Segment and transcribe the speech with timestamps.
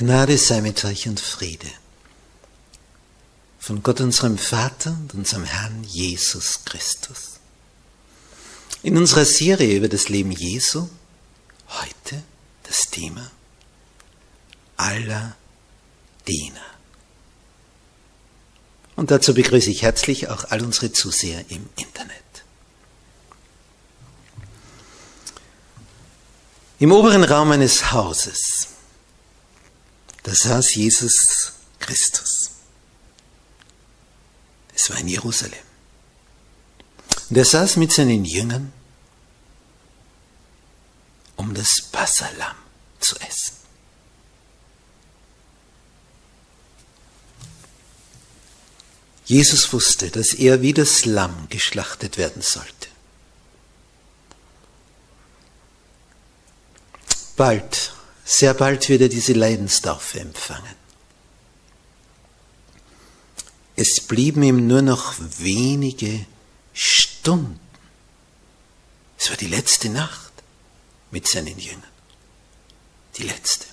[0.00, 1.70] Gnade sei mit euch und Friede.
[3.58, 7.32] Von Gott unserem Vater und unserem Herrn Jesus Christus.
[8.82, 10.88] In unserer Serie über das Leben Jesu
[11.68, 12.22] heute
[12.62, 13.30] das Thema
[14.78, 15.36] aller
[16.26, 16.64] Diener.
[18.96, 22.24] Und dazu begrüße ich herzlich auch all unsere Zuseher im Internet.
[26.78, 28.69] Im oberen Raum eines Hauses
[30.30, 32.52] da saß Jesus Christus.
[34.72, 35.58] Es war in Jerusalem.
[37.28, 38.72] Und er saß mit seinen Jüngern,
[41.34, 42.54] um das Passalam
[43.00, 43.56] zu essen.
[49.24, 52.88] Jesus wusste, dass er wie das Lamm geschlachtet werden sollte.
[57.36, 57.94] Bald
[58.30, 60.76] sehr bald wird er diese Leidenstaufe empfangen.
[63.74, 66.26] Es blieben ihm nur noch wenige
[66.72, 67.58] Stunden.
[69.18, 70.32] Es war die letzte Nacht
[71.10, 71.82] mit seinen Jüngern.
[73.16, 73.66] Die letzte.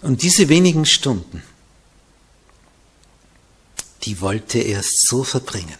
[0.00, 1.42] Und diese wenigen Stunden,
[4.04, 5.78] die wollte er so verbringen,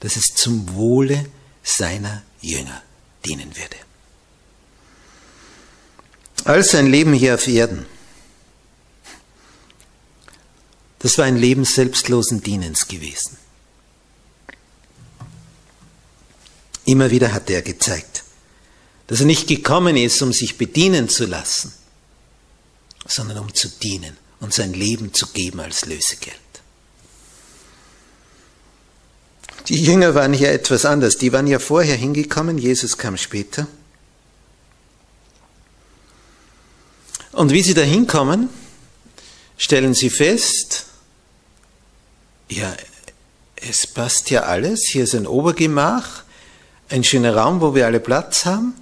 [0.00, 1.30] dass es zum Wohle
[1.62, 2.82] seiner Jünger
[3.28, 3.76] dienen würde.
[6.44, 7.86] All sein Leben hier auf Erden,
[11.00, 13.36] das war ein Leben selbstlosen Dienens gewesen.
[16.84, 18.24] Immer wieder hat er gezeigt,
[19.08, 21.72] dass er nicht gekommen ist, um sich bedienen zu lassen,
[23.06, 26.47] sondern um zu dienen und sein Leben zu geben als Lösegeld.
[29.68, 31.18] Die Jünger waren hier etwas anders.
[31.18, 33.66] Die waren ja vorher hingekommen, Jesus kam später.
[37.32, 38.48] Und wie sie da hinkommen,
[39.58, 40.86] stellen sie fest,
[42.48, 42.74] ja,
[43.56, 44.88] es passt ja alles.
[44.88, 46.24] Hier ist ein Obergemach,
[46.88, 48.72] ein schöner Raum, wo wir alle Platz haben,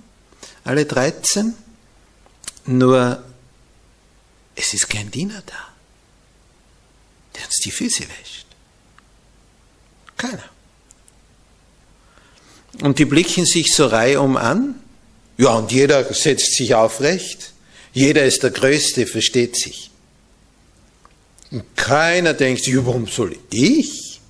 [0.62, 1.54] alle 13.
[2.66, 3.22] Nur,
[4.54, 5.68] es ist kein Diener da,
[7.34, 8.46] der uns die Füße wäscht.
[10.16, 10.55] Keiner.
[12.82, 14.74] Und die blicken sich so reihum an.
[15.38, 17.52] Ja, und jeder setzt sich aufrecht.
[17.92, 19.90] Jeder ist der Größte, versteht sich.
[21.50, 24.20] Und keiner denkt sich, warum soll ich?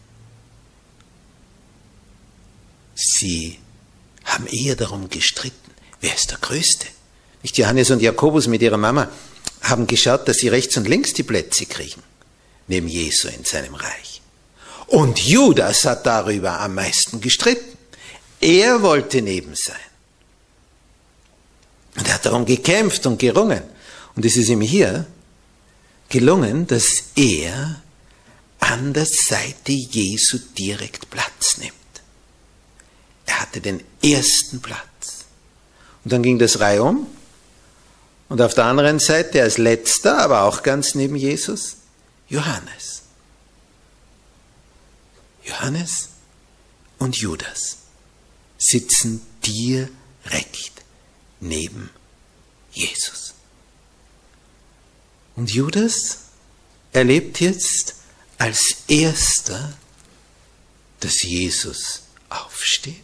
[2.94, 3.58] Sie
[4.24, 5.70] haben eher darum gestritten,
[6.00, 6.86] wer ist der Größte.
[7.42, 9.10] Nicht Johannes und Jakobus mit ihrer Mama
[9.62, 12.02] haben geschaut, dass sie rechts und links die Plätze kriegen,
[12.66, 14.22] neben Jesu in seinem Reich.
[14.86, 17.75] Und Judas hat darüber am meisten gestritten.
[18.40, 19.76] Er wollte neben sein.
[21.96, 23.62] Und er hat darum gekämpft und gerungen.
[24.14, 25.06] Und es ist ihm hier
[26.08, 27.82] gelungen, dass er
[28.60, 31.74] an der Seite Jesu direkt Platz nimmt.
[33.26, 35.24] Er hatte den ersten Platz.
[36.04, 37.06] Und dann ging das Reihe um.
[38.28, 41.76] Und auf der anderen Seite als letzter, aber auch ganz neben Jesus,
[42.28, 43.02] Johannes.
[45.44, 46.08] Johannes
[46.98, 47.85] und Judas
[48.58, 50.82] sitzen direkt
[51.40, 51.90] neben
[52.72, 53.34] Jesus.
[55.34, 56.20] Und Judas
[56.92, 57.94] erlebt jetzt
[58.38, 59.76] als erster,
[61.00, 62.94] dass Jesus aufsteht,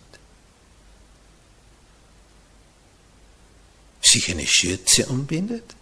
[4.01, 5.75] sich eine Schürze umbindet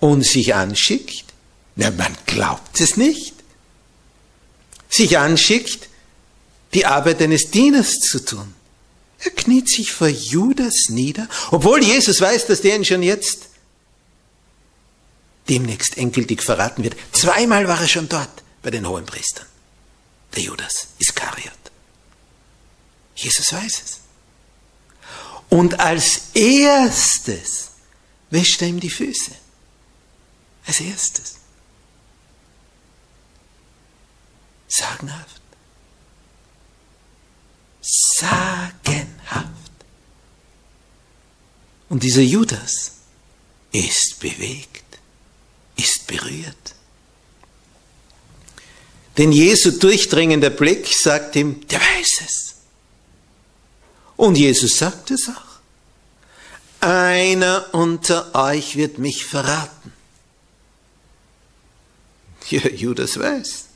[0.00, 1.26] und sich anschickt,
[1.76, 3.34] na, man glaubt es nicht,
[4.88, 5.88] sich anschickt,
[6.74, 8.54] die Arbeit eines Dieners zu tun.
[9.18, 13.48] Er kniet sich vor Judas nieder, obwohl Jesus weiß, dass der ihn schon jetzt
[15.48, 16.96] demnächst endgültig verraten wird.
[17.12, 19.46] Zweimal war er schon dort bei den hohen Priestern.
[20.34, 21.52] Der Judas Iskariot.
[23.14, 24.00] Jesus weiß es.
[25.50, 27.72] Und als erstes
[28.30, 29.32] wäscht er ihm die Füße.
[30.66, 31.34] Als erstes.
[34.68, 35.41] Sagenhaft.
[37.82, 39.48] Sagenhaft.
[41.88, 42.92] Und dieser Judas
[43.72, 44.84] ist bewegt,
[45.76, 46.74] ist berührt.
[49.18, 52.54] Denn Jesu durchdringender Blick sagt ihm, der weiß es.
[54.16, 55.52] Und Jesus sagt es auch.
[56.80, 59.92] Einer unter euch wird mich verraten.
[62.48, 63.66] Ja, Judas weiß,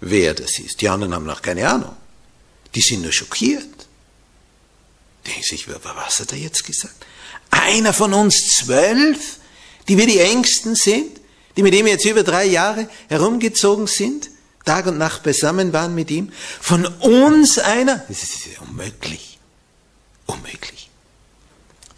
[0.00, 0.80] wer das ist.
[0.80, 1.96] Die anderen haben noch keine Ahnung.
[2.74, 3.68] Die sind nur schockiert.
[5.26, 7.06] Denken sich, was hat er jetzt gesagt?
[7.50, 9.38] Einer von uns zwölf,
[9.88, 11.20] die wir die Ängsten sind,
[11.56, 14.30] die mit ihm jetzt über drei Jahre herumgezogen sind,
[14.64, 19.38] Tag und Nacht beisammen waren mit ihm, von uns einer, das ist unmöglich,
[20.26, 20.90] unmöglich.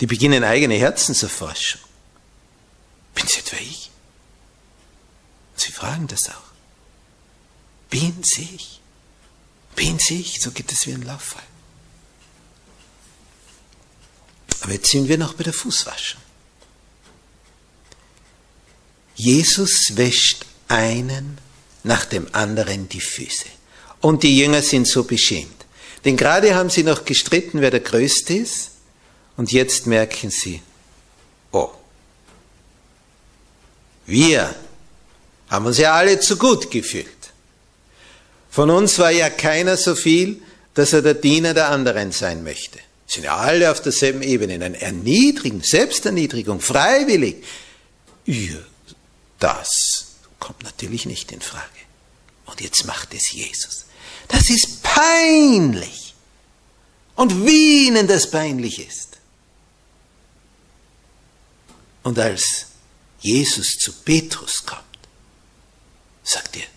[0.01, 1.81] Die beginnen eigene Herzenserforschung.
[3.15, 3.91] Bin es etwa ich?
[5.57, 6.53] Sie fragen das auch.
[7.89, 8.81] Bin ich?
[9.79, 10.41] Ich?
[10.41, 11.43] So geht es wie ein Lauffall.
[14.61, 16.21] Aber jetzt sind wir noch bei der Fußwaschung.
[19.15, 21.39] Jesus wäscht einen
[21.83, 23.47] nach dem anderen die Füße.
[24.01, 25.65] Und die Jünger sind so beschämt.
[26.05, 28.73] Denn gerade haben sie noch gestritten, wer der Größte ist.
[29.37, 30.63] Und jetzt merken sie,
[31.53, 31.71] oh,
[34.07, 34.55] wir
[35.49, 37.16] haben uns ja alle zu gut gefühlt.
[38.57, 40.41] Von uns war ja keiner so viel,
[40.73, 42.79] dass er der Diener der anderen sein möchte.
[43.07, 47.45] Sind ja alle auf derselben Ebene, in einer Erniedrigung, Selbsterniedrigung, freiwillig.
[49.39, 50.07] Das
[50.41, 51.67] kommt natürlich nicht in Frage.
[52.47, 53.85] Und jetzt macht es Jesus.
[54.29, 56.15] Das ist peinlich.
[57.15, 59.19] Und wie ihnen das peinlich ist.
[62.05, 62.69] Und als
[63.21, 64.81] Jesus zu Petrus kommt,
[66.25, 66.76] sagt er,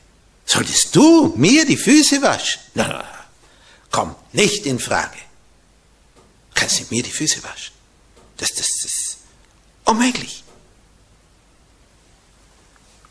[0.51, 2.59] Solltest du mir die Füße waschen?
[2.73, 3.25] Na, na, na.
[3.91, 5.19] kommt nicht in Frage.
[6.15, 7.71] Du kannst nicht mir die Füße waschen.
[8.37, 9.17] Das, das, das ist
[9.85, 10.43] unmöglich.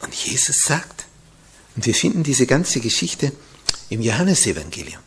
[0.01, 1.05] Und Jesus sagt,
[1.77, 3.31] und wir finden diese ganze Geschichte
[3.89, 5.01] im Johannesevangelium,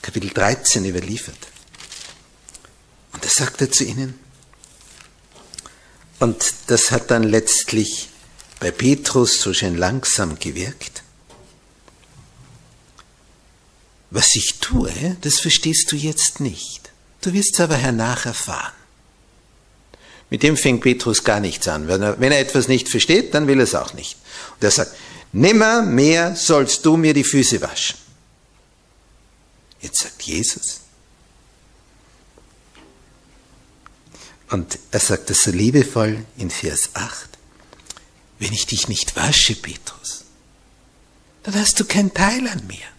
[0.00, 1.48] Kapitel 13 überliefert.
[3.12, 4.16] Und da sagt er zu ihnen,
[6.20, 8.10] und das hat dann letztlich
[8.60, 11.03] bei Petrus so schön langsam gewirkt,
[14.14, 16.92] Was ich tue, das verstehst du jetzt nicht.
[17.20, 18.72] Du wirst es aber hernach erfahren.
[20.30, 21.88] Mit dem fängt Petrus gar nichts an.
[21.88, 24.16] Wenn er, wenn er etwas nicht versteht, dann will er es auch nicht.
[24.54, 24.94] Und er sagt,
[25.32, 27.96] nimmer mehr sollst du mir die Füße waschen.
[29.80, 30.78] Jetzt sagt Jesus.
[34.48, 37.30] Und er sagt das so liebevoll in Vers 8.
[38.38, 40.22] Wenn ich dich nicht wasche, Petrus,
[41.42, 42.93] dann hast du kein Teil an mir.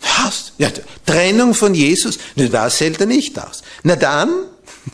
[0.00, 0.52] Was?
[0.58, 0.70] Ja,
[1.04, 2.18] Trennung von Jesus?
[2.34, 3.62] Na, das hält er nicht aus.
[3.82, 4.30] Na dann,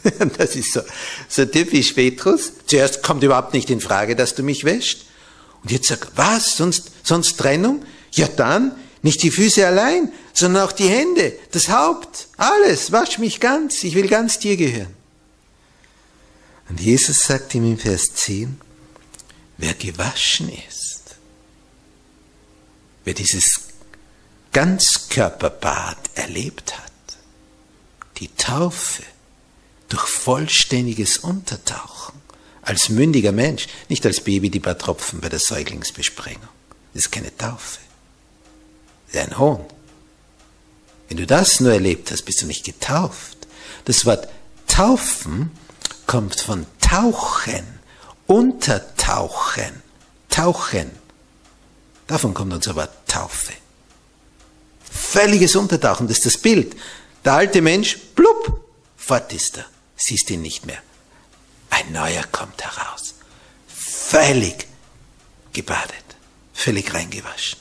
[0.39, 0.81] das ist so,
[1.29, 5.07] so typisch Petrus, zuerst kommt überhaupt nicht in Frage, dass du mich wäscht.
[5.63, 7.85] Und jetzt sagt, was, sonst, sonst Trennung?
[8.13, 8.73] Ja dann,
[9.03, 13.95] nicht die Füße allein, sondern auch die Hände, das Haupt, alles, wasch mich ganz, ich
[13.95, 14.95] will ganz dir gehören.
[16.69, 18.61] Und Jesus sagt ihm im Vers 10,
[19.59, 21.03] wer gewaschen ist,
[23.05, 23.66] wer dieses
[24.57, 27.19] Ganzkörperbad erlebt hat,
[28.17, 29.03] die Taufe
[29.91, 32.19] durch vollständiges Untertauchen,
[32.63, 36.49] als mündiger Mensch, nicht als Baby die paar Tropfen bei der Säuglingsbesprengung.
[36.95, 37.81] Das ist keine Taufe.
[39.13, 39.63] Das ist ein Hohn.
[41.09, 43.37] Wenn du das nur erlebt hast, bist du nicht getauft.
[43.85, 44.27] Das Wort
[44.69, 45.51] taufen
[46.07, 47.63] kommt von tauchen,
[48.27, 49.83] untertauchen,
[50.31, 50.93] tauchen.
[52.07, 53.53] Davon kommt unser Wort Taufe.
[54.97, 56.77] Völliges Untertauchen, das ist das Bild,
[57.25, 58.65] Der alte Mensch, blub,
[58.97, 59.67] fort ist er.
[59.97, 60.81] Siehst ihn nicht mehr.
[61.71, 63.15] Ein neuer kommt heraus.
[63.67, 64.69] Völlig
[65.53, 66.05] gebadet.
[66.55, 67.59] Völlig reingewaschen.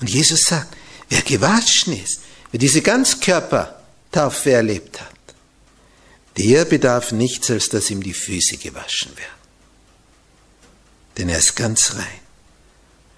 [0.00, 0.76] Und Jesus sagt,
[1.08, 2.20] wer gewaschen ist,
[2.52, 5.08] wer diese Ganzkörpertaufe erlebt hat,
[6.38, 9.42] der bedarf nichts, als dass ihm die Füße gewaschen werden.
[11.18, 12.20] Denn er ist ganz rein.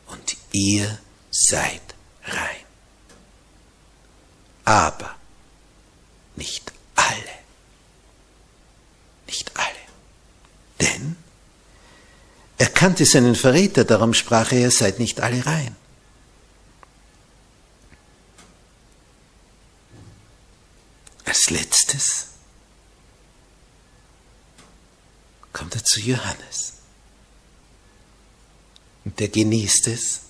[0.06, 0.98] Und ihr
[1.30, 1.82] seid
[2.24, 2.63] rein.
[4.64, 5.14] Aber
[6.36, 7.34] nicht alle.
[9.26, 9.68] Nicht alle.
[10.80, 11.16] Denn
[12.58, 15.76] er kannte seinen Verräter, darum sprach er, seid nicht alle rein.
[21.24, 22.26] Als letztes
[25.52, 26.74] kommt er zu Johannes.
[29.04, 30.23] Und der genießt es.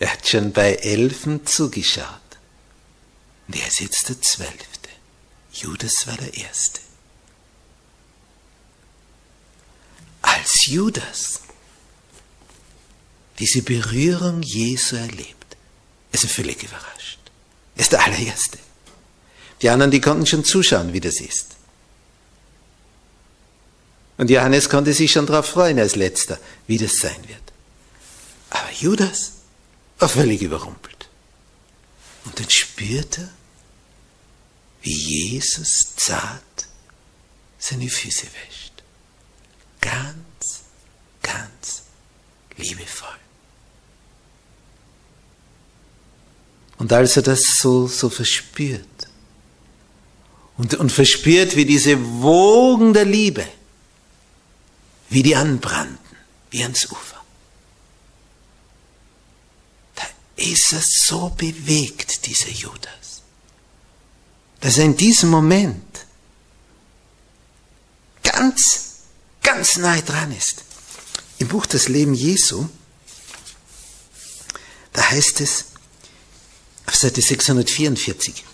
[0.00, 2.06] Er hat schon bei Elfen zugeschaut.
[3.46, 4.88] Und er ist jetzt der Zwölfte.
[5.52, 6.80] Judas war der Erste.
[10.22, 11.40] Als Judas
[13.38, 15.56] diese Berührung Jesu erlebt,
[16.12, 17.18] ist er völlig überrascht.
[17.74, 18.58] Er ist der allererste.
[19.60, 21.56] Die anderen, die konnten schon zuschauen, wie das ist.
[24.16, 27.40] Und Johannes konnte sich schon darauf freuen als letzter, wie das sein wird.
[28.50, 29.32] Aber Judas
[30.00, 31.08] war völlig überrumpelt.
[32.24, 33.28] Und dann spürt er,
[34.82, 36.42] wie Jesus zart
[37.58, 38.82] seine Füße wäscht.
[39.80, 40.62] Ganz,
[41.22, 41.82] ganz
[42.56, 43.08] liebevoll.
[46.78, 48.86] Und als er das so, so verspürt
[50.56, 53.46] und, und verspürt, wie diese Wogen der Liebe,
[55.10, 55.98] wie die anbrannten,
[56.50, 57.22] wie ans Ufer,
[59.94, 60.04] da
[60.40, 63.22] ist er so bewegt, dieser Judas,
[64.60, 66.06] dass er in diesem Moment
[68.22, 68.86] ganz,
[69.42, 70.64] ganz nahe dran ist.
[71.38, 72.68] Im Buch Das Leben Jesu,
[74.92, 75.66] da heißt es,
[76.86, 78.44] auf Seite 644.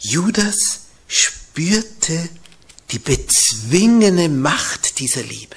[0.00, 2.28] Judas spürte
[2.90, 5.56] die bezwingende Macht dieser Liebe.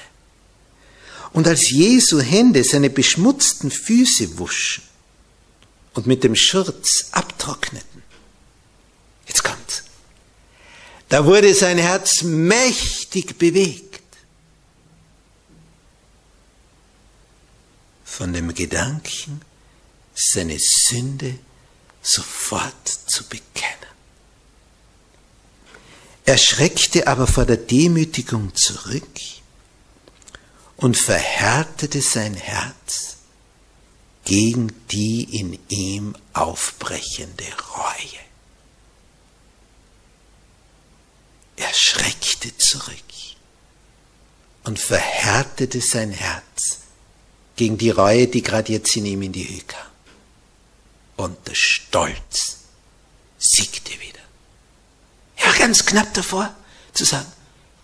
[1.34, 4.84] Und als Jesu Hände seine beschmutzten Füße wuschen
[5.94, 8.04] und mit dem Schurz abtrockneten,
[9.28, 9.84] jetzt kommt's,
[11.10, 13.90] da wurde sein Herz mächtig bewegt.
[18.06, 19.42] Von dem Gedanken,
[20.14, 21.38] seine Sünde
[22.02, 23.72] sofort zu bekennen.
[26.26, 29.20] Er schreckte aber vor der Demütigung zurück
[30.78, 33.18] und verhärtete sein Herz
[34.26, 38.22] gegen die in ihm aufbrechende Reue.
[41.58, 42.96] Er schreckte zurück
[44.64, 46.80] und verhärtete sein Herz
[47.56, 49.92] gegen die Reue, die gerade jetzt in ihm in die Höhe kam
[51.18, 52.58] und der Stolz
[53.38, 54.20] siegte wieder.
[55.36, 56.56] Er war ganz knapp davor
[56.94, 57.32] zu sagen,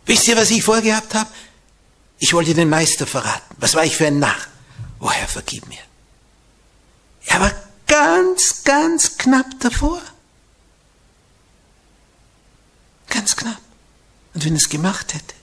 [0.06, 1.30] wisst ihr, was ich vorgehabt habe?
[2.20, 3.56] Ich wollte den Meister verraten.
[3.60, 4.36] Was war ich für ein Narr?
[5.00, 5.87] Oh Herr, vergib mir.
[7.28, 7.52] Er war
[7.88, 10.02] ganz, ganz knapp davor.
[13.10, 13.62] Ganz knapp.
[14.34, 15.36] Und wenn er es gemacht hätte,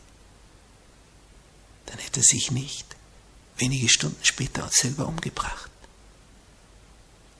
[1.86, 2.94] dann hätte er sich nicht
[3.56, 5.70] wenige Stunden später selber umgebracht.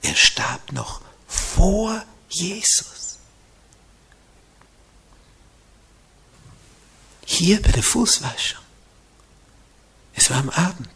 [0.01, 3.17] Er starb noch vor Jesus.
[7.25, 8.63] Hier bei der Fußwaschung.
[10.13, 10.89] Es war am Abend.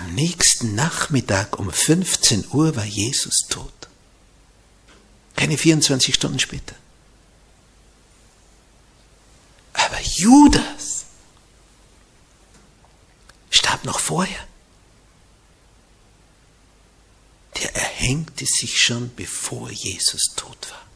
[0.00, 3.72] Am nächsten Nachmittag um 15 Uhr war Jesus tot.
[5.36, 6.74] Keine 24 Stunden später.
[9.72, 11.04] Aber Judas
[13.50, 14.46] starb noch vorher.
[17.60, 20.86] der erhängte sich schon, bevor Jesus tot war.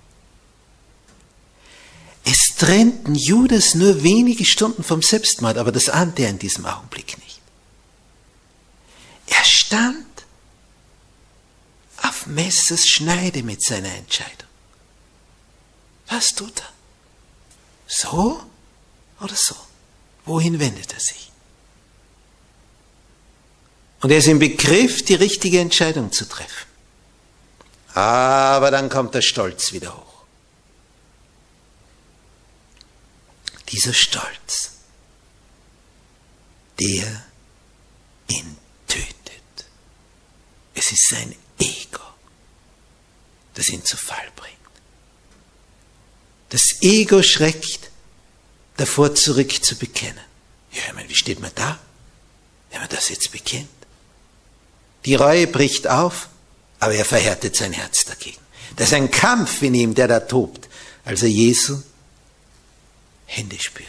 [2.24, 7.18] Es trennten Judas nur wenige Stunden vom Selbstmord, aber das ahnte er in diesem Augenblick
[7.18, 7.40] nicht.
[9.74, 10.06] Stand
[12.02, 14.48] auf Messers Schneide mit seiner Entscheidung.
[16.06, 16.72] Was tut er?
[17.88, 18.40] So
[19.20, 19.56] oder so?
[20.26, 21.32] Wohin wendet er sich?
[24.00, 26.68] Und er ist im Begriff, die richtige Entscheidung zu treffen.
[27.94, 30.22] Aber dann kommt der Stolz wieder hoch.
[33.70, 34.70] Dieser Stolz,
[36.78, 37.24] der
[38.28, 38.63] tötet.
[40.74, 42.02] Es ist sein Ego,
[43.54, 44.54] das ihn zu Fall bringt.
[46.50, 47.90] Das Ego schreckt
[48.76, 50.24] davor zurück zu bekennen.
[50.72, 51.78] Ja, ich meine, wie steht man da,
[52.70, 53.68] wenn man das jetzt bekennt?
[55.04, 56.28] Die Reue bricht auf,
[56.80, 58.40] aber er verhärtet sein Herz dagegen.
[58.76, 60.68] Das ist ein Kampf in ihm, der da tobt,
[61.04, 61.80] als er Jesu
[63.26, 63.88] Hände spürt,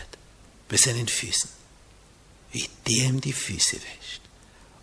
[0.70, 1.50] bei seinen Füßen,
[2.52, 4.22] wie der ihm die Füße wäscht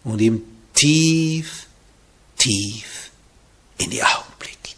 [0.05, 0.43] und ihm
[0.75, 1.67] tief,
[2.43, 3.11] tief
[3.79, 4.77] in die Augen blickt.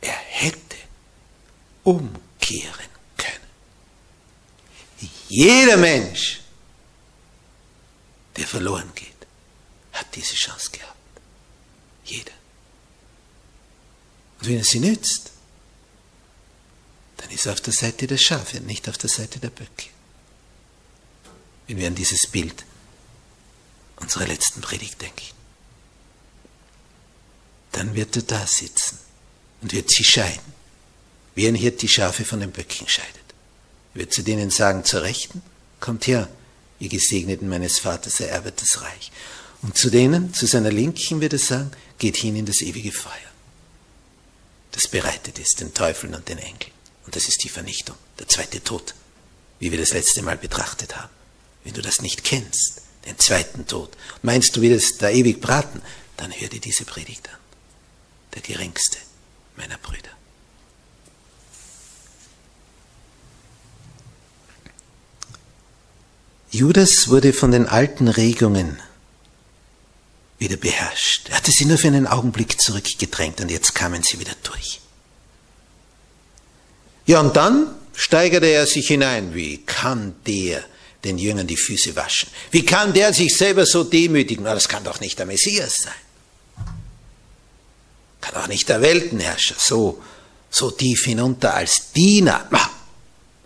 [0.00, 0.76] Er hätte
[1.82, 3.48] umkehren können.
[5.28, 6.40] Jeder Mensch,
[8.36, 9.08] der verloren geht,
[9.92, 10.96] hat diese Chance gehabt.
[12.04, 12.32] Jeder.
[14.38, 15.32] Und wenn er sie nützt,
[17.16, 19.90] dann ist er auf der Seite der Schafe nicht auf der Seite der Böcke.
[21.66, 22.64] Wenn wir an dieses Bild
[24.00, 25.22] unserer letzten Predigt denken,
[27.72, 28.98] dann wird er da sitzen
[29.62, 30.52] und wird sie scheiden,
[31.34, 33.14] wie ein Hirt die Schafe von den Böcken scheidet.
[33.94, 35.42] Er wird zu denen sagen, zur Rechten,
[35.78, 36.28] kommt her,
[36.78, 39.12] ihr Gesegneten meines Vaters, ererbet das Reich.
[39.62, 43.12] Und zu denen, zu seiner Linken wird er sagen, geht hin in das ewige Feuer.
[44.72, 46.72] Das bereitet ist den Teufeln und den Engeln.
[47.04, 48.94] Und das ist die Vernichtung, der zweite Tod,
[49.58, 51.10] wie wir das letzte Mal betrachtet haben.
[51.64, 55.82] Wenn du das nicht kennst, den zweiten Tod, meinst du, das da ewig braten,
[56.16, 57.38] dann hör dir diese Predigt an.
[58.34, 58.98] Der geringste
[59.56, 60.10] meiner Brüder.
[66.50, 68.80] Judas wurde von den alten Regungen
[70.38, 71.28] wieder beherrscht.
[71.28, 74.80] Er hatte sie nur für einen Augenblick zurückgedrängt und jetzt kamen sie wieder durch.
[77.06, 79.34] Ja, und dann steigerte er sich hinein.
[79.34, 80.64] Wie kann der
[81.04, 82.30] den Jüngern die Füße waschen?
[82.50, 84.44] Wie kann der sich selber so demütigen?
[84.44, 85.94] Na, das kann doch nicht der Messias sein.
[88.20, 90.02] Kann auch nicht der Weltenherrscher so,
[90.50, 92.46] so tief hinunter als Diener.
[92.50, 92.68] Ah,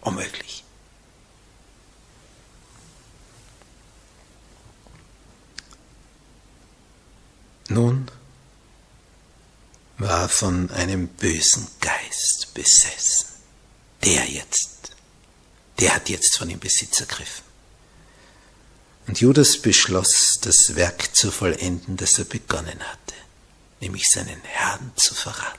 [0.01, 0.65] unmöglich.
[7.69, 8.11] Nun
[9.99, 13.29] war von einem bösen Geist besessen.
[14.05, 14.93] Der jetzt,
[15.79, 17.45] der hat jetzt von ihm Besitz ergriffen.
[19.07, 23.15] Und Judas beschloss, das Werk zu vollenden, das er begonnen hatte,
[23.81, 25.59] nämlich seinen Herrn zu verraten.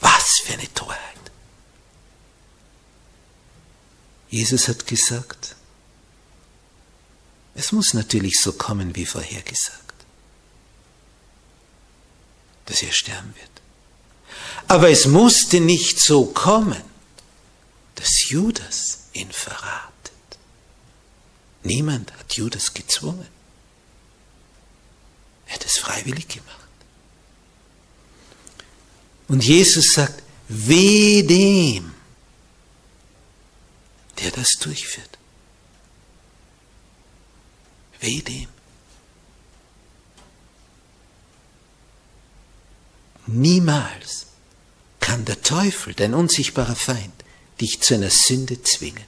[0.00, 0.98] Was für eine Torheit!
[4.28, 5.54] Jesus hat gesagt,
[7.54, 9.82] es muss natürlich so kommen, wie vorhergesagt
[12.66, 13.50] dass er sterben wird.
[14.68, 16.82] Aber es musste nicht so kommen,
[18.02, 20.12] dass Judas ihn verratet.
[21.62, 23.28] Niemand hat Judas gezwungen.
[25.46, 26.58] Er hat es freiwillig gemacht.
[29.28, 31.94] Und Jesus sagt, weh dem,
[34.18, 35.16] der das durchführt.
[38.00, 38.48] Weh dem.
[43.28, 44.26] Niemals
[44.98, 47.22] kann der Teufel, dein unsichtbarer Feind,
[47.62, 49.04] dich zu einer Sünde zwingen.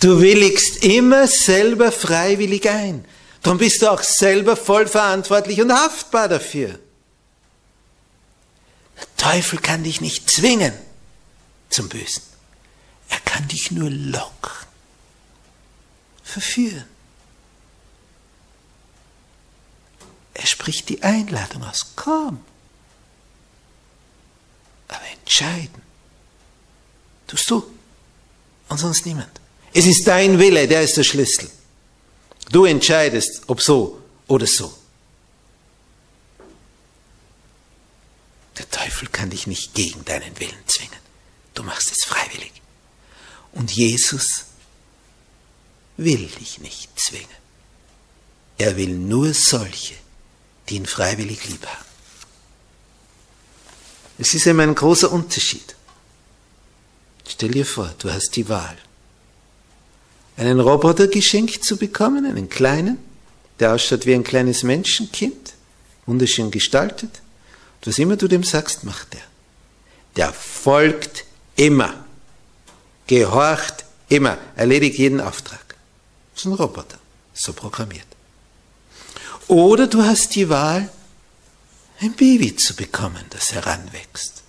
[0.00, 3.04] Du willigst immer selber freiwillig ein.
[3.42, 6.78] Darum bist du auch selber voll verantwortlich und haftbar dafür.
[8.96, 10.74] Der Teufel kann dich nicht zwingen
[11.70, 12.22] zum Bösen.
[13.08, 14.52] Er kann dich nur locken,
[16.22, 16.84] verführen.
[20.34, 21.92] Er spricht die Einladung aus.
[21.96, 22.40] Komm,
[24.88, 25.91] aber entscheiden
[27.32, 27.64] tust du
[28.68, 29.30] und sonst niemand.
[29.72, 31.50] Es ist dein Wille, der ist der Schlüssel.
[32.50, 34.76] Du entscheidest, ob so oder so.
[38.58, 41.00] Der Teufel kann dich nicht gegen deinen Willen zwingen.
[41.54, 42.52] Du machst es freiwillig.
[43.52, 44.44] Und Jesus
[45.96, 47.42] will dich nicht zwingen.
[48.58, 49.94] Er will nur solche,
[50.68, 51.86] die ihn freiwillig lieb haben.
[54.18, 55.74] Es ist eben ein großer Unterschied.
[57.26, 58.76] Stell dir vor, du hast die Wahl,
[60.36, 62.98] einen Roboter geschenkt zu bekommen, einen kleinen,
[63.60, 65.54] der ausschaut wie ein kleines Menschenkind,
[66.06, 67.20] wunderschön gestaltet.
[67.76, 69.22] Und was immer du dem sagst, macht er.
[70.16, 71.24] Der folgt
[71.56, 72.04] immer,
[73.06, 75.76] gehorcht immer, erledigt jeden Auftrag.
[76.34, 76.98] Das ist ein Roboter,
[77.34, 78.06] so programmiert.
[79.48, 80.90] Oder du hast die Wahl,
[82.00, 84.41] ein Baby zu bekommen, das heranwächst.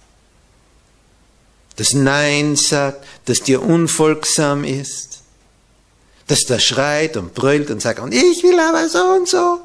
[1.76, 5.22] Das Nein sagt, das dir unfolgsam ist,
[6.28, 9.62] das da schreit und brüllt und sagt, und ich will aber so und so.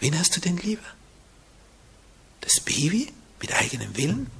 [0.00, 0.82] Wen hast du denn lieber?
[2.40, 4.30] Das Baby mit eigenem Willen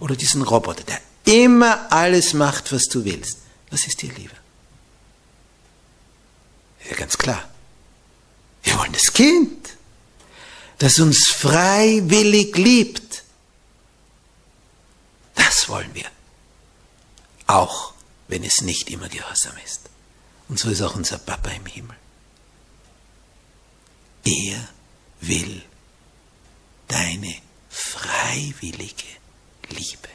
[0.00, 3.38] oder diesen Roboter, der immer alles macht, was du willst?
[3.70, 4.36] Was ist dir lieber?
[6.88, 7.48] Ja, ganz klar.
[8.62, 9.70] Wir wollen das Kind,
[10.78, 13.24] das uns freiwillig liebt.
[15.38, 16.10] Das wollen wir.
[17.46, 17.94] Auch
[18.28, 19.88] wenn es nicht immer gehorsam ist.
[20.48, 21.96] Und so ist auch unser Papa im Himmel.
[24.24, 24.68] Er
[25.20, 25.62] will
[26.86, 27.34] deine
[27.70, 29.06] freiwillige
[29.70, 30.08] Liebe.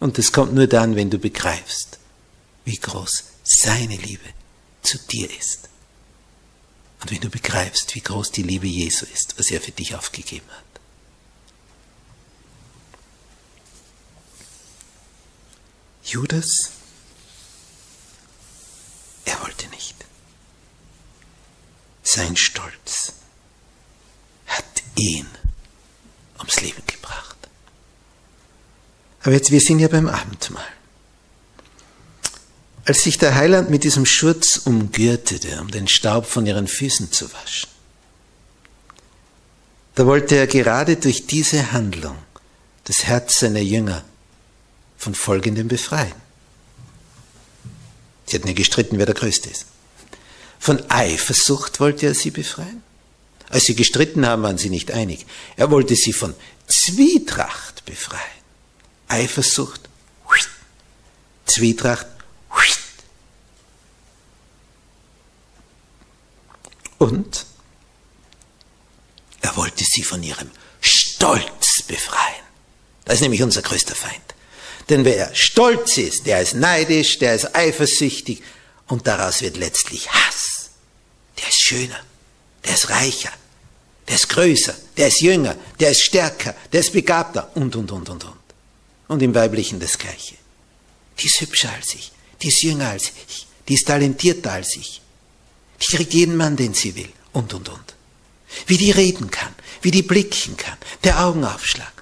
[0.00, 1.98] Und das kommt nur dann, wenn du begreifst,
[2.64, 4.28] wie groß seine Liebe
[4.82, 5.68] zu dir ist.
[7.00, 10.48] Und wenn du begreifst, wie groß die Liebe Jesu ist, was er für dich aufgegeben
[10.50, 10.63] hat.
[16.04, 16.70] Judas,
[19.24, 19.96] er wollte nicht.
[22.02, 23.14] Sein Stolz
[24.46, 25.26] hat ihn
[26.38, 27.36] ums Leben gebracht.
[29.22, 30.64] Aber jetzt, wir sind ja beim Abendmahl.
[32.84, 37.32] Als sich der Heiland mit diesem Schurz umgürtete, um den Staub von ihren Füßen zu
[37.32, 37.70] waschen,
[39.94, 42.18] da wollte er gerade durch diese Handlung
[42.84, 44.04] das Herz seiner Jünger
[44.96, 46.14] von Folgendem befreien.
[48.26, 49.66] Sie hatten ja gestritten, wer der Größte ist.
[50.58, 52.82] Von Eifersucht wollte er sie befreien.
[53.50, 55.26] Als sie gestritten haben, waren sie nicht einig.
[55.56, 56.34] Er wollte sie von
[56.66, 58.20] Zwietracht befreien.
[59.08, 59.88] Eifersucht,
[61.46, 62.06] Zwietracht,
[67.04, 67.44] und
[69.42, 72.44] er wollte sie von ihrem Stolz befreien.
[73.04, 74.34] Das ist nämlich unser größter Feind.
[74.88, 78.42] Denn wer stolz ist, der ist neidisch, der ist eifersüchtig
[78.86, 80.70] und daraus wird letztlich Hass.
[81.38, 82.00] Der ist schöner,
[82.64, 83.32] der ist reicher,
[84.08, 88.08] der ist größer, der ist jünger, der ist stärker, der ist begabter und, und, und,
[88.08, 88.36] und, und.
[89.08, 90.36] Und im Weiblichen das Gleiche.
[91.18, 95.00] Die ist hübscher als ich, die ist jünger als ich, die ist talentierter als ich.
[95.80, 97.94] Die kriegt jeden Mann, den sie will und, und, und.
[98.66, 101.92] Wie die reden kann, wie die blicken kann, der Augenaufschlag.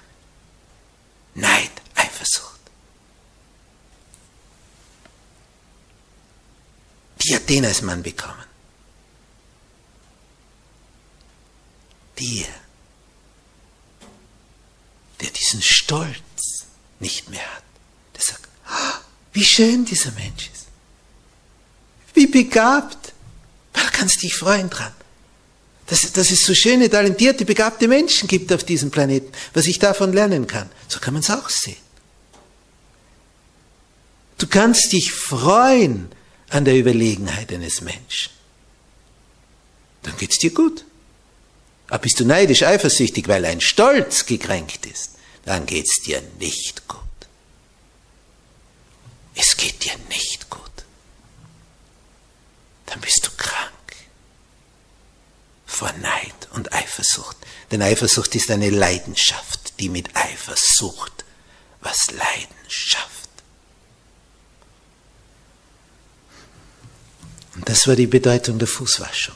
[1.35, 2.52] Neid, Eifersucht.
[7.23, 8.43] Die hat den als Mann bekommen.
[12.19, 12.47] Der,
[15.21, 16.65] der diesen Stolz
[16.99, 17.63] nicht mehr hat,
[18.15, 18.99] der sagt, oh,
[19.33, 20.67] wie schön dieser Mensch ist.
[22.13, 23.13] Wie begabt.
[23.73, 24.93] Da kannst dich freuen dran.
[25.87, 30.13] Dass, dass es so schöne, talentierte, begabte Menschen gibt auf diesem Planeten, was ich davon
[30.13, 30.69] lernen kann.
[30.87, 31.77] So kann man es auch sehen.
[34.37, 36.11] Du kannst dich freuen
[36.53, 38.31] an der Überlegenheit eines Menschen.
[40.03, 40.85] Dann geht's dir gut.
[41.87, 45.11] Aber bist du neidisch, eifersüchtig, weil ein Stolz gekränkt ist,
[45.45, 46.99] dann geht's dir nicht gut.
[49.35, 50.61] Es geht dir nicht gut.
[52.85, 53.73] Dann bist du krank
[55.65, 57.37] vor Neid und Eifersucht.
[57.71, 61.25] Denn Eifersucht ist eine Leidenschaft, die mit Eifersucht
[61.81, 63.22] was Leiden schafft.
[67.55, 69.35] Und das war die Bedeutung der Fußwaschung.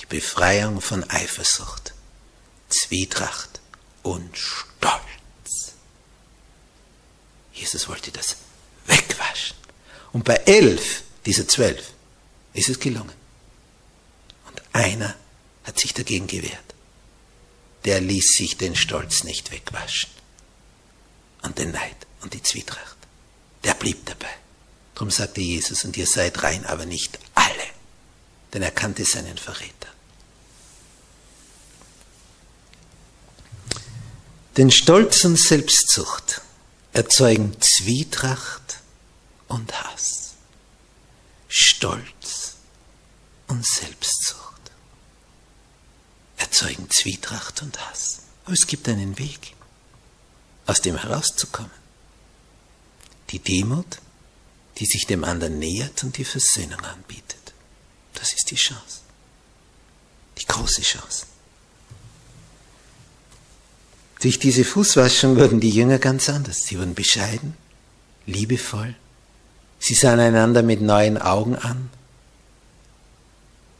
[0.00, 1.92] Die Befreiung von Eifersucht,
[2.68, 3.60] Zwietracht
[4.02, 5.74] und Stolz.
[7.52, 8.36] Jesus wollte das
[8.86, 9.56] wegwaschen.
[10.12, 11.92] Und bei elf dieser zwölf
[12.54, 13.14] ist es gelungen.
[14.48, 15.14] Und einer
[15.64, 16.58] hat sich dagegen gewehrt.
[17.84, 20.10] Der ließ sich den Stolz nicht wegwaschen.
[21.42, 22.96] Und den Neid und die Zwietracht.
[23.64, 24.41] Der blieb dabei.
[24.94, 27.66] Darum sagte Jesus, und ihr seid rein, aber nicht alle,
[28.52, 29.88] denn er kannte seinen Verräter.
[34.56, 36.42] Denn Stolz und Selbstsucht
[36.92, 38.80] erzeugen Zwietracht
[39.48, 40.34] und Hass.
[41.48, 42.56] Stolz
[43.46, 44.42] und Selbstsucht
[46.36, 48.20] erzeugen Zwietracht und Hass.
[48.44, 49.54] Aber es gibt einen Weg,
[50.66, 51.70] aus dem herauszukommen.
[53.30, 53.98] Die Demut
[54.78, 57.52] die sich dem anderen nähert und die Versöhnung anbietet.
[58.14, 59.00] Das ist die Chance.
[60.38, 61.26] Die große Chance.
[64.20, 66.62] Durch diese Fußwaschung wurden die Jünger ganz anders.
[66.64, 67.56] Sie wurden bescheiden,
[68.26, 68.94] liebevoll.
[69.80, 71.90] Sie sahen einander mit neuen Augen an.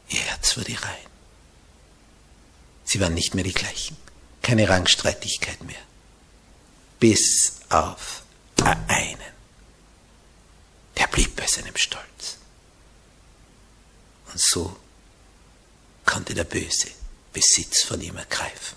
[0.08, 1.06] Ihr Herz wurde rein.
[2.84, 3.96] Sie waren nicht mehr die gleichen.
[4.42, 5.76] Keine Rangstreitigkeit mehr.
[6.98, 8.22] Bis auf
[8.88, 9.31] einen
[11.42, 12.36] bei seinem Stolz.
[14.30, 14.76] Und so
[16.06, 16.86] konnte der Böse
[17.32, 18.76] Besitz von ihm ergreifen.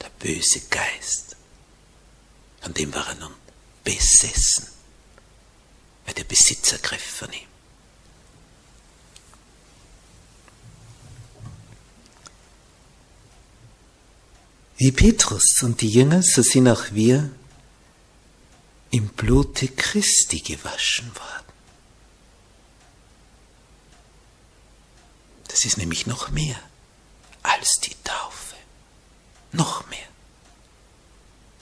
[0.00, 1.36] Der böse Geist.
[2.60, 3.34] Von dem war er nun
[3.84, 4.66] besessen,
[6.04, 7.48] weil der Besitz ergriff von ihm.
[14.76, 17.30] Wie Petrus und die Jünger, so sind auch wir
[18.90, 21.45] im Blute Christi gewaschen worden.
[25.56, 26.60] Das ist nämlich noch mehr
[27.42, 28.56] als die Taufe.
[29.52, 30.06] Noch mehr.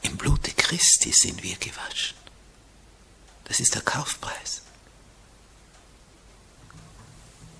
[0.03, 2.17] Im Blute Christi sind wir gewaschen.
[3.45, 4.63] Das ist der Kaufpreis.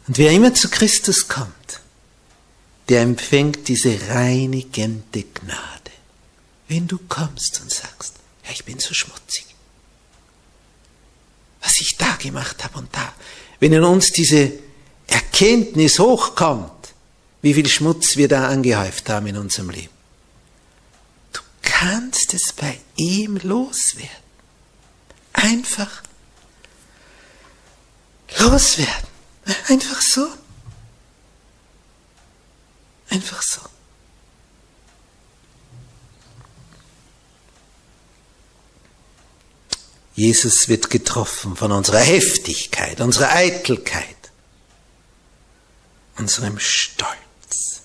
[0.09, 1.81] Und wer immer zu Christus kommt,
[2.89, 5.93] der empfängt diese reinigende Gnade.
[6.67, 9.47] Wenn du kommst und sagst, ja, ich bin so schmutzig,
[11.61, 13.15] was ich da gemacht habe und da,
[13.61, 14.64] wenn in uns diese
[15.07, 16.71] Erkenntnis hochkommt,
[17.43, 19.93] wie viel Schmutz wir da angehäuft haben in unserem Leben,
[21.33, 24.25] du kannst es bei ihm loswerden.
[25.33, 26.03] Einfach
[28.39, 29.09] loswerden.
[29.69, 30.27] Einfach so.
[33.11, 33.61] Einfach so.
[40.15, 44.24] Jesus wird getroffen von unserer Heftigkeit, unserer Eitelkeit,
[46.17, 47.83] unserem Stolz.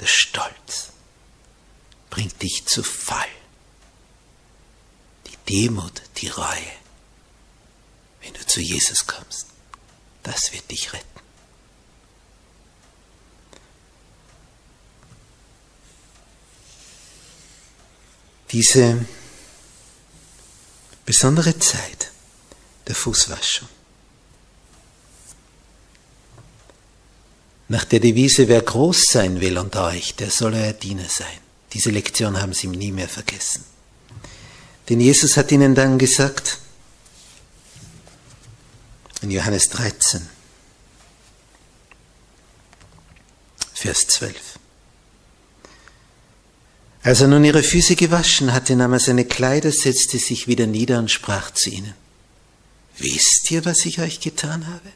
[0.00, 0.90] Der Stolz
[2.10, 3.28] bringt dich zu Fall.
[5.26, 6.72] Die Demut, die Reue,
[8.20, 9.46] wenn du zu Jesus kommst,
[10.22, 11.16] das wird dich retten.
[18.56, 19.04] diese
[21.04, 22.10] besondere Zeit
[22.86, 23.68] der Fußwaschung.
[27.68, 31.26] Nach der Devise, wer groß sein will unter euch, der soll euer Diener sein.
[31.72, 33.64] Diese Lektion haben sie nie mehr vergessen.
[34.88, 36.58] Denn Jesus hat ihnen dann gesagt,
[39.20, 40.28] in Johannes 13,
[43.74, 44.36] Vers 12,
[47.02, 50.98] als er nun ihre Füße gewaschen hatte, nahm er seine Kleider, setzte sich wieder nieder
[50.98, 51.94] und sprach zu ihnen,
[52.98, 54.90] Wisst ihr, was ich euch getan habe?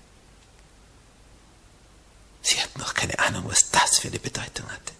[2.42, 4.92] Sie hatten noch keine Ahnung, was das für eine Bedeutung hatte.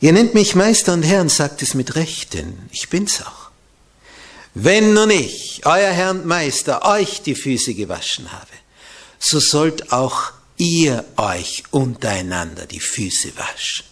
[0.00, 3.50] Ihr nennt mich Meister und Herr und sagt es mit Recht, denn ich bin's auch.
[4.54, 8.52] Wenn nun ich, euer Herr und Meister, euch die Füße gewaschen habe,
[9.18, 13.86] so sollt auch ihr euch untereinander die Füße waschen.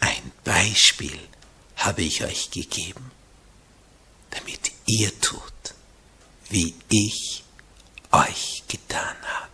[0.00, 1.18] Ein Beispiel
[1.76, 3.10] habe ich euch gegeben,
[4.30, 5.40] damit ihr tut,
[6.50, 7.44] wie ich
[8.12, 9.48] euch getan habe.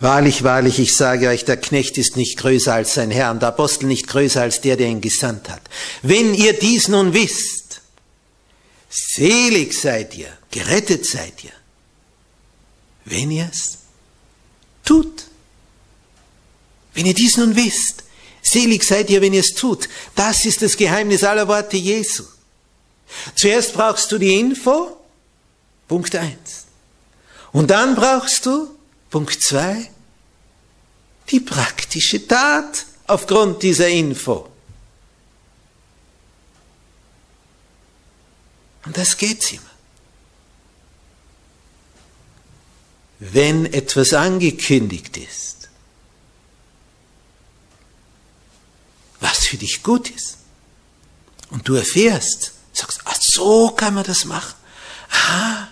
[0.00, 3.48] Wahrlich, wahrlich, ich sage euch, der Knecht ist nicht größer als sein Herr und der
[3.48, 5.62] Apostel nicht größer als der, der ihn gesandt hat.
[6.02, 7.80] Wenn ihr dies nun wisst,
[8.88, 11.52] selig seid ihr, gerettet seid ihr,
[13.04, 13.78] wenn ihr es
[14.84, 15.24] tut.
[16.94, 18.04] Wenn ihr dies nun wisst,
[18.50, 19.88] Selig seid ihr, wenn ihr es tut.
[20.14, 22.24] Das ist das Geheimnis aller Worte Jesu.
[23.34, 24.96] Zuerst brauchst du die Info,
[25.86, 26.66] Punkt eins,
[27.52, 28.68] Und dann brauchst du,
[29.10, 29.90] Punkt zwei,
[31.30, 34.48] die praktische Tat aufgrund dieser Info.
[38.84, 39.62] Und das geht's immer.
[43.18, 45.68] Wenn etwas angekündigt ist,
[49.20, 50.38] was für dich gut ist.
[51.50, 54.54] Und du erfährst, sagst, ach so kann man das machen.
[55.10, 55.67] Aha.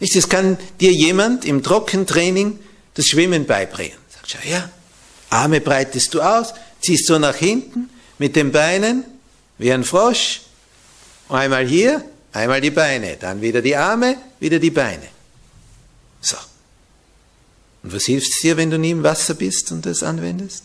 [0.00, 2.58] Nicht, das kann dir jemand im Trockentraining
[2.94, 3.98] das Schwimmen beibringen.
[4.08, 4.70] Sagst, schau her,
[5.30, 9.04] Arme breitest du aus, ziehst so nach hinten mit den Beinen
[9.58, 10.42] wie ein Frosch.
[11.28, 15.08] Einmal hier, einmal die Beine, dann wieder die Arme, wieder die Beine.
[16.20, 16.36] So.
[17.82, 20.64] Und was hilft es dir, wenn du nie im Wasser bist und das anwendest?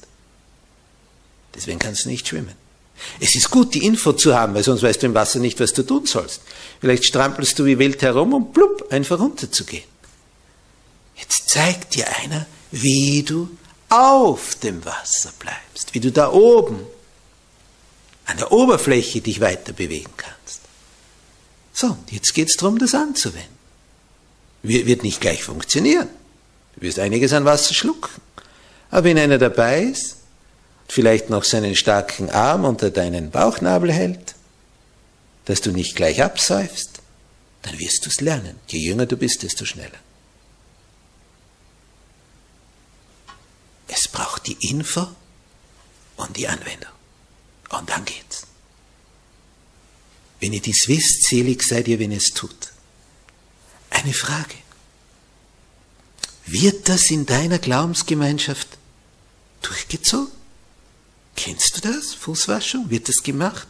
[1.54, 2.63] Deswegen kannst du nicht schwimmen.
[3.20, 5.74] Es ist gut, die Info zu haben, weil sonst weißt du im Wasser nicht, was
[5.74, 6.42] du tun sollst.
[6.80, 9.84] Vielleicht strampelst du wie wild herum und plupp, einfach runterzugehen.
[11.16, 13.50] Jetzt zeigt dir einer, wie du
[13.90, 16.80] auf dem Wasser bleibst, wie du da oben
[18.26, 20.62] an der Oberfläche dich weiter bewegen kannst.
[21.74, 23.54] So, jetzt geht es darum, das anzuwenden.
[24.62, 26.08] Wird nicht gleich funktionieren.
[26.76, 28.10] Du wirst einiges an Wasser schlucken.
[28.90, 30.18] Aber wenn einer dabei ist,
[30.94, 34.36] vielleicht noch seinen starken Arm unter deinen Bauchnabel hält,
[35.46, 37.02] dass du nicht gleich absäufst,
[37.64, 38.60] dann wirst du es lernen.
[38.68, 39.98] Je jünger du bist, desto schneller.
[43.88, 45.08] Es braucht die Info
[46.18, 46.92] und die Anwendung.
[47.72, 48.46] Und dann geht's.
[50.40, 52.72] Wenn ihr dies wisst, selig seid ihr, wenn ihr es tut.
[53.90, 54.56] Eine Frage.
[56.46, 58.68] Wird das in deiner Glaubensgemeinschaft
[59.64, 60.43] durchgezogen?
[61.36, 62.14] Kennst du das?
[62.14, 62.90] Fußwaschung?
[62.90, 63.68] Wird das gemacht?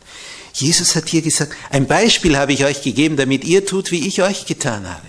[0.53, 4.21] Jesus hat hier gesagt, ein Beispiel habe ich euch gegeben, damit ihr tut, wie ich
[4.21, 5.07] euch getan habe.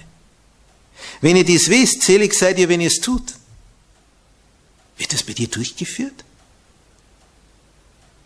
[1.20, 3.34] Wenn ihr dies wisst, selig seid ihr, wenn ihr es tut.
[4.96, 6.24] Wird das bei dir durchgeführt?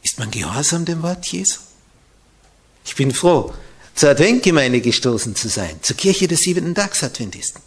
[0.02, 1.60] Ist man gehorsam dem Wort Jesu?
[2.84, 3.52] Ich bin froh,
[3.94, 7.60] zur Adventgemeinde gestoßen zu sein, zur Kirche des siebenten Tags-Adventisten.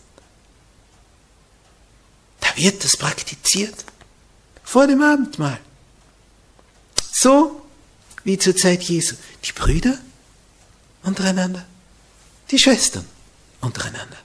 [2.39, 3.75] Da wird das praktiziert.
[4.63, 5.59] Vor dem Abendmahl.
[7.11, 7.61] So
[8.23, 9.15] wie zur Zeit Jesu.
[9.43, 9.97] Die Brüder
[11.03, 11.65] untereinander,
[12.49, 13.05] die Schwestern
[13.61, 14.17] untereinander.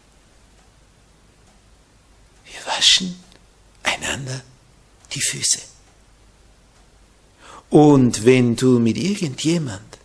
[2.44, 3.18] Wir waschen
[3.83, 4.42] einander
[5.12, 5.61] die Füße.
[7.70, 9.99] Und wenn du mit irgendjemand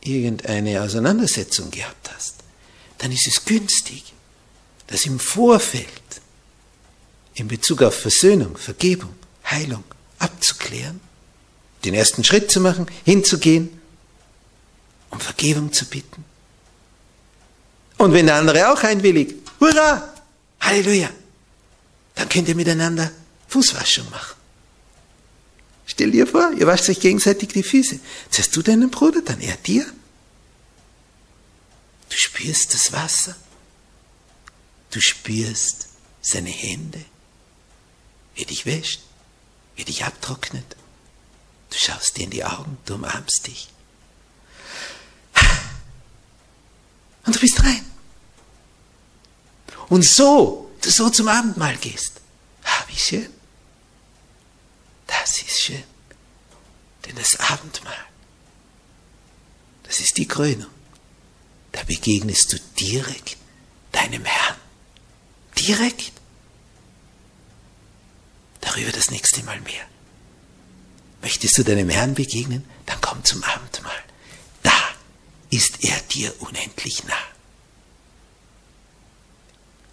[0.00, 2.36] irgendeine Auseinandersetzung gehabt hast,
[2.98, 4.14] dann ist es günstig,
[4.86, 5.88] dass im Vorfeld
[7.34, 9.14] in Bezug auf Versöhnung, Vergebung,
[9.44, 9.84] Heilung
[10.18, 11.00] abzuklären,
[11.84, 13.80] den ersten Schritt zu machen, hinzugehen,
[15.10, 16.24] um Vergebung zu bitten.
[17.96, 20.14] Und wenn der andere auch einwilligt, hurra,
[20.60, 21.10] Halleluja,
[22.14, 23.10] dann könnt ihr miteinander
[23.48, 24.36] Fußwaschung machen.
[25.86, 27.98] Stell dir vor, ihr wascht euch gegenseitig die Füße.
[28.30, 29.86] Zuerst du deinen Bruder, dann er dir.
[32.08, 33.34] Du spürst das Wasser.
[34.90, 35.88] Du spürst
[36.20, 37.04] seine Hände,
[38.34, 39.00] wie er dich wäscht,
[39.76, 40.76] wie er dich abtrocknet.
[41.70, 43.68] Du schaust dir in die Augen, du umarmst dich.
[47.26, 47.84] Und du bist rein.
[49.88, 52.20] Und so, du so zum Abendmahl gehst.
[52.64, 53.28] Ah, wie schön.
[55.06, 55.84] Das ist schön.
[57.04, 58.06] Denn das Abendmahl,
[59.84, 60.70] das ist die Krönung.
[61.72, 63.36] Da begegnest du direkt
[63.92, 64.56] deinem Herrn.
[65.58, 66.12] Direkt.
[68.60, 69.86] Darüber das nächste Mal mehr.
[71.22, 72.64] Möchtest du deinem Herrn begegnen?
[72.86, 74.02] Dann komm zum Abendmahl.
[74.62, 74.72] Da
[75.50, 77.14] ist er dir unendlich nah.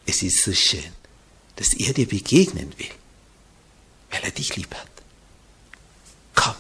[0.05, 0.93] Es ist so schön,
[1.55, 2.91] dass er dir begegnen will,
[4.11, 4.88] weil er dich lieb hat.
[6.35, 6.55] Komm,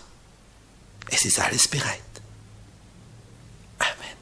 [1.11, 2.01] es ist alles bereit.
[3.77, 4.17] Amen.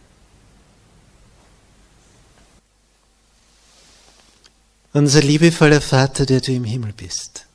[4.91, 7.45] Unser liebevoller Vater, der du im Himmel bist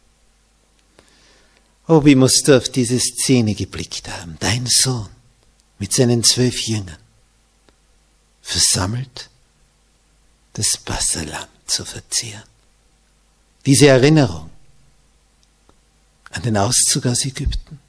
[1.90, 4.36] Oh, wie musst du auf diese Szene geblickt haben.
[4.40, 5.08] Dein Sohn
[5.78, 6.98] mit seinen zwölf Jüngern
[8.42, 9.30] versammelt,
[10.52, 12.44] das Passalam zu verzehren.
[13.64, 14.50] Diese Erinnerung
[16.30, 17.80] an den Auszug aus Ägypten.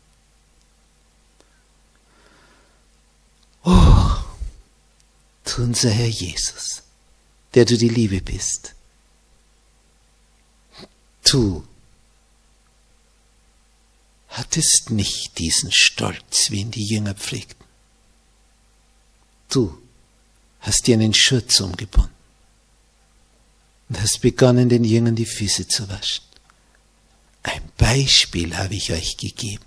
[3.64, 4.12] Oh,
[5.44, 6.84] du unser Herr Jesus,
[7.54, 8.76] der du die Liebe bist.
[11.26, 11.64] Tu
[14.30, 17.66] hattest nicht diesen Stolz, wie ihn die Jünger pflegten.
[19.50, 19.82] Du
[20.62, 22.14] hast dir einen Schurz umgebunden
[23.90, 26.24] und hast begonnen, den Jüngern die Füße zu waschen.
[27.42, 29.66] Ein Beispiel habe ich euch gegeben,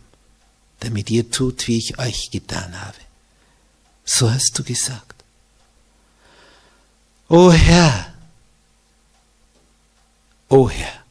[0.80, 2.98] damit ihr tut, wie ich euch getan habe.
[4.04, 5.24] So hast du gesagt.
[7.28, 8.14] O Herr,
[10.48, 11.01] o Herr,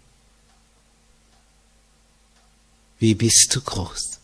[3.02, 4.19] Wie bist du groß?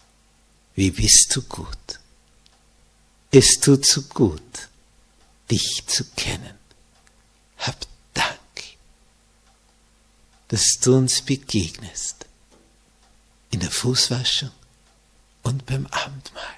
[0.76, 2.00] Wie bist du gut?
[3.32, 4.70] Es tut so gut,
[5.50, 6.54] dich zu kennen.
[7.58, 8.38] Hab Dank,
[10.50, 12.28] dass du uns begegnest
[13.50, 14.52] in der Fußwaschung
[15.42, 16.58] und beim Abendmahl.